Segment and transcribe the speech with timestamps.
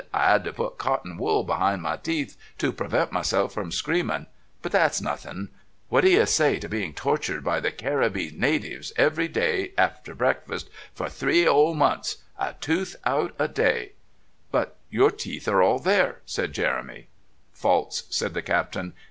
[0.15, 4.25] I 'ad to put cotton wool behind my teeth to prevent myself from screaming.
[4.63, 5.49] But that's nothing.
[5.89, 10.71] What do you say to being tortured by the Caribbees natives every day after breakfast
[10.95, 12.17] for three 'ole months.
[12.39, 13.91] A tooth out a day"
[14.51, 17.05] "But your teeth are all there," said Jeremy.
[17.53, 18.93] "False," said the Captain.